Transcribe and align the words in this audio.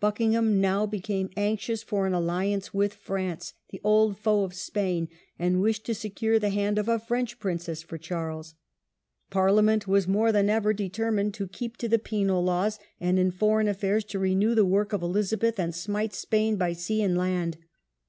Buckingham 0.00 0.60
now 0.60 0.86
became 0.86 1.30
anxious 1.36 1.84
for 1.84 2.04
an 2.04 2.12
alliance 2.12 2.74
with 2.74 2.92
France, 2.94 3.54
the 3.70 3.80
old 3.84 4.18
foe 4.18 4.42
of 4.42 4.52
Spain, 4.52 5.08
and 5.38 5.60
wished 5.60 5.84
to 5.86 5.94
secure 5.94 6.40
the 6.40 6.48
hand 6.48 6.80
of 6.80 6.88
a 6.88 6.98
French 6.98 7.38
princess 7.38 7.80
for 7.80 7.96
Charles. 7.96 8.56
Par 9.30 9.46
^ 9.50 9.50
hopeless 9.52 9.64
liament 9.84 9.86
was 9.86 10.08
more 10.08 10.32
than 10.32 10.50
ever 10.50 10.72
determined 10.72 11.32
to 11.34 11.46
confusion 11.46 11.54
of 11.54 11.58
keep 11.60 11.76
to 11.76 11.88
the 11.88 11.98
Penal 12.00 12.42
laws, 12.42 12.80
and 12.98 13.20
in 13.20 13.30
foreign 13.30 13.68
affairs 13.68 14.02
p^"^*^* 14.02 14.08
to 14.10 14.18
renew 14.18 14.56
the 14.56 14.64
work 14.64 14.92
of 14.92 15.00
Elizabeth 15.00 15.60
and 15.60 15.72
smite 15.72 16.12
Spain 16.12 16.56
by 16.56 16.72
sea 16.72 17.00
and 17.00 17.16
land. 17.16 17.56